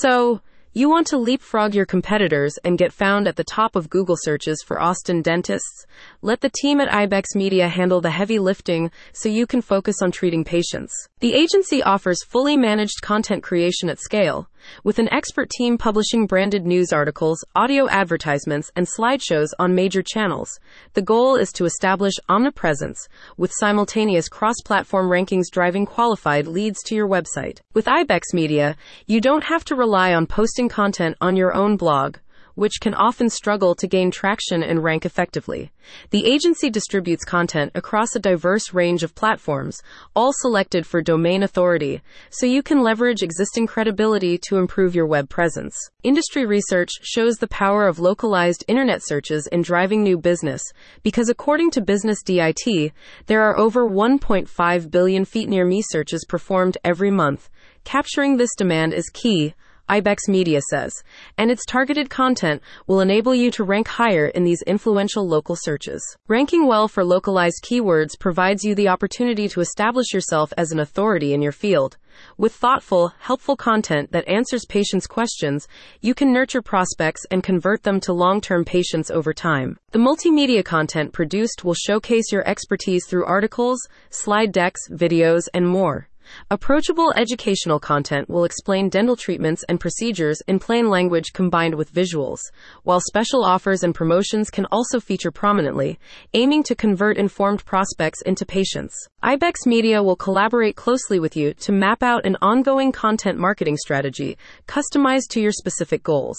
So, 0.00 0.42
you 0.74 0.90
want 0.90 1.06
to 1.06 1.16
leapfrog 1.16 1.74
your 1.74 1.86
competitors 1.86 2.58
and 2.62 2.76
get 2.76 2.92
found 2.92 3.26
at 3.26 3.36
the 3.36 3.44
top 3.44 3.76
of 3.76 3.88
Google 3.88 4.16
searches 4.18 4.62
for 4.62 4.78
Austin 4.78 5.22
dentists? 5.22 5.86
Let 6.20 6.42
the 6.42 6.50
team 6.50 6.82
at 6.82 6.92
Ibex 6.92 7.34
Media 7.34 7.66
handle 7.68 8.02
the 8.02 8.10
heavy 8.10 8.38
lifting 8.38 8.90
so 9.14 9.30
you 9.30 9.46
can 9.46 9.62
focus 9.62 10.02
on 10.02 10.10
treating 10.10 10.44
patients. 10.44 10.92
The 11.20 11.32
agency 11.32 11.82
offers 11.82 12.22
fully 12.22 12.58
managed 12.58 13.00
content 13.00 13.42
creation 13.42 13.88
at 13.88 13.98
scale, 13.98 14.50
with 14.84 14.98
an 14.98 15.12
expert 15.12 15.50
team 15.50 15.78
publishing 15.78 16.26
branded 16.26 16.66
news 16.66 16.92
articles, 16.92 17.44
audio 17.54 17.88
advertisements, 17.88 18.70
and 18.76 18.86
slideshows 18.86 19.48
on 19.58 19.74
major 19.74 20.02
channels. 20.02 20.58
The 20.94 21.02
goal 21.02 21.36
is 21.36 21.52
to 21.52 21.64
establish 21.64 22.14
omnipresence 22.28 23.08
with 23.36 23.52
simultaneous 23.58 24.28
cross 24.28 24.56
platform 24.64 25.08
rankings 25.08 25.50
driving 25.50 25.86
qualified 25.86 26.46
leads 26.46 26.82
to 26.84 26.94
your 26.94 27.08
website. 27.08 27.60
With 27.74 27.88
Ibex 27.88 28.32
Media, 28.32 28.76
you 29.06 29.20
don't 29.20 29.44
have 29.44 29.64
to 29.66 29.74
rely 29.74 30.14
on 30.14 30.26
posting 30.26 30.68
content 30.68 31.16
on 31.20 31.36
your 31.36 31.54
own 31.54 31.76
blog 31.76 32.16
which 32.56 32.80
can 32.80 32.94
often 32.94 33.30
struggle 33.30 33.74
to 33.76 33.86
gain 33.86 34.10
traction 34.10 34.62
and 34.62 34.82
rank 34.82 35.06
effectively. 35.06 35.70
The 36.10 36.26
agency 36.26 36.68
distributes 36.68 37.24
content 37.24 37.70
across 37.74 38.16
a 38.16 38.18
diverse 38.18 38.74
range 38.74 39.04
of 39.04 39.14
platforms, 39.14 39.80
all 40.16 40.32
selected 40.32 40.86
for 40.86 41.00
domain 41.00 41.44
authority, 41.44 42.02
so 42.30 42.44
you 42.46 42.62
can 42.62 42.82
leverage 42.82 43.22
existing 43.22 43.68
credibility 43.68 44.38
to 44.48 44.56
improve 44.56 44.94
your 44.94 45.06
web 45.06 45.28
presence. 45.28 45.76
Industry 46.02 46.44
research 46.44 46.90
shows 47.02 47.36
the 47.36 47.46
power 47.46 47.86
of 47.86 48.00
localized 48.00 48.64
internet 48.66 49.02
searches 49.04 49.46
in 49.52 49.62
driving 49.62 50.02
new 50.02 50.18
business, 50.18 50.62
because 51.02 51.28
according 51.28 51.70
to 51.72 51.80
Business 51.80 52.22
DIT, 52.22 52.92
there 53.26 53.42
are 53.42 53.58
over 53.58 53.88
1.5 53.88 54.90
billion 54.90 55.24
feet 55.24 55.48
near 55.48 55.64
me 55.64 55.82
searches 55.82 56.24
performed 56.26 56.78
every 56.82 57.10
month. 57.10 57.50
Capturing 57.84 58.36
this 58.36 58.54
demand 58.56 58.94
is 58.94 59.08
key 59.10 59.54
Ibex 59.88 60.28
Media 60.28 60.60
says, 60.70 60.92
and 61.38 61.50
its 61.50 61.64
targeted 61.64 62.10
content 62.10 62.62
will 62.86 63.00
enable 63.00 63.34
you 63.34 63.50
to 63.52 63.64
rank 63.64 63.88
higher 63.88 64.26
in 64.26 64.44
these 64.44 64.62
influential 64.62 65.26
local 65.26 65.56
searches. 65.56 66.02
Ranking 66.28 66.66
well 66.66 66.88
for 66.88 67.04
localized 67.04 67.64
keywords 67.64 68.18
provides 68.18 68.64
you 68.64 68.74
the 68.74 68.88
opportunity 68.88 69.48
to 69.48 69.60
establish 69.60 70.12
yourself 70.12 70.52
as 70.56 70.72
an 70.72 70.80
authority 70.80 71.34
in 71.34 71.42
your 71.42 71.52
field. 71.52 71.96
With 72.38 72.54
thoughtful, 72.54 73.12
helpful 73.20 73.56
content 73.56 74.12
that 74.12 74.26
answers 74.26 74.64
patients' 74.64 75.06
questions, 75.06 75.68
you 76.00 76.14
can 76.14 76.32
nurture 76.32 76.62
prospects 76.62 77.26
and 77.30 77.42
convert 77.42 77.82
them 77.82 78.00
to 78.00 78.12
long 78.12 78.40
term 78.40 78.64
patients 78.64 79.10
over 79.10 79.32
time. 79.32 79.78
The 79.92 79.98
multimedia 79.98 80.64
content 80.64 81.12
produced 81.12 81.64
will 81.64 81.74
showcase 81.74 82.32
your 82.32 82.46
expertise 82.48 83.06
through 83.06 83.26
articles, 83.26 83.86
slide 84.10 84.52
decks, 84.52 84.88
videos, 84.90 85.42
and 85.52 85.68
more. 85.68 86.08
Approachable 86.50 87.12
educational 87.16 87.78
content 87.78 88.28
will 88.28 88.44
explain 88.44 88.88
dental 88.88 89.16
treatments 89.16 89.64
and 89.68 89.80
procedures 89.80 90.40
in 90.46 90.58
plain 90.58 90.88
language 90.88 91.32
combined 91.32 91.74
with 91.74 91.92
visuals, 91.92 92.40
while 92.82 93.00
special 93.00 93.44
offers 93.44 93.82
and 93.82 93.94
promotions 93.94 94.50
can 94.50 94.66
also 94.72 95.00
feature 95.00 95.30
prominently, 95.30 95.98
aiming 96.34 96.62
to 96.62 96.74
convert 96.74 97.16
informed 97.16 97.64
prospects 97.64 98.22
into 98.22 98.46
patients. 98.46 98.94
Ibex 99.22 99.66
Media 99.66 100.02
will 100.02 100.16
collaborate 100.16 100.76
closely 100.76 101.18
with 101.18 101.36
you 101.36 101.52
to 101.54 101.72
map 101.72 102.02
out 102.02 102.24
an 102.24 102.36
ongoing 102.40 102.92
content 102.92 103.38
marketing 103.38 103.76
strategy 103.76 104.38
customized 104.68 105.28
to 105.30 105.40
your 105.40 105.52
specific 105.52 106.02
goals. 106.02 106.38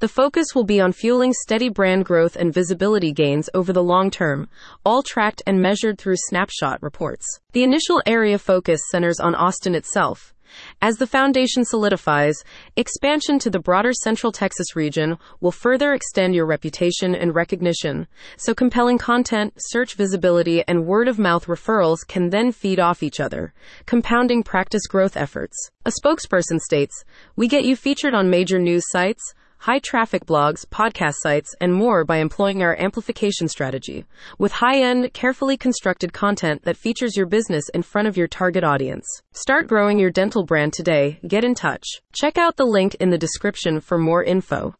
The 0.00 0.08
focus 0.08 0.54
will 0.54 0.64
be 0.64 0.80
on 0.80 0.92
fueling 0.92 1.32
steady 1.32 1.68
brand 1.68 2.04
growth 2.04 2.36
and 2.36 2.52
visibility 2.52 3.12
gains 3.12 3.48
over 3.54 3.72
the 3.72 3.82
long 3.82 4.10
term, 4.10 4.48
all 4.84 5.02
tracked 5.02 5.42
and 5.46 5.62
measured 5.62 5.98
through 5.98 6.16
snapshot 6.16 6.82
reports. 6.82 7.26
The 7.52 7.62
initial 7.62 8.02
area 8.04 8.38
focus 8.38 8.82
centers 8.90 9.18
on 9.18 9.25
Austin 9.34 9.74
itself. 9.74 10.34
As 10.80 10.96
the 10.96 11.06
foundation 11.06 11.64
solidifies, 11.64 12.42
expansion 12.76 13.38
to 13.40 13.50
the 13.50 13.58
broader 13.58 13.92
Central 13.92 14.32
Texas 14.32 14.76
region 14.76 15.18
will 15.40 15.52
further 15.52 15.92
extend 15.92 16.34
your 16.34 16.46
reputation 16.46 17.14
and 17.14 17.34
recognition. 17.34 18.06
So 18.36 18.54
compelling 18.54 18.98
content, 18.98 19.54
search 19.58 19.94
visibility, 19.94 20.62
and 20.66 20.86
word 20.86 21.08
of 21.08 21.18
mouth 21.18 21.46
referrals 21.46 22.06
can 22.06 22.30
then 22.30 22.52
feed 22.52 22.78
off 22.78 23.02
each 23.02 23.20
other, 23.20 23.52
compounding 23.86 24.42
practice 24.42 24.86
growth 24.86 25.16
efforts. 25.16 25.56
A 25.84 25.92
spokesperson 26.02 26.60
states, 26.60 27.04
We 27.34 27.48
get 27.48 27.64
you 27.64 27.76
featured 27.76 28.14
on 28.14 28.30
major 28.30 28.58
news 28.58 28.84
sites 28.88 29.34
high 29.58 29.78
traffic 29.78 30.26
blogs, 30.26 30.66
podcast 30.66 31.14
sites, 31.16 31.54
and 31.60 31.72
more 31.72 32.04
by 32.04 32.18
employing 32.18 32.62
our 32.62 32.76
amplification 32.78 33.48
strategy 33.48 34.04
with 34.38 34.52
high 34.52 34.80
end, 34.80 35.12
carefully 35.12 35.56
constructed 35.56 36.12
content 36.12 36.62
that 36.64 36.76
features 36.76 37.16
your 37.16 37.26
business 37.26 37.68
in 37.70 37.82
front 37.82 38.08
of 38.08 38.16
your 38.16 38.28
target 38.28 38.64
audience. 38.64 39.06
Start 39.32 39.68
growing 39.68 39.98
your 39.98 40.10
dental 40.10 40.44
brand 40.44 40.72
today. 40.72 41.18
Get 41.26 41.44
in 41.44 41.54
touch. 41.54 41.86
Check 42.12 42.38
out 42.38 42.56
the 42.56 42.64
link 42.64 42.94
in 42.96 43.10
the 43.10 43.18
description 43.18 43.80
for 43.80 43.98
more 43.98 44.22
info. 44.22 44.74